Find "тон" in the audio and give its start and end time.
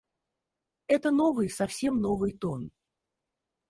2.35-2.71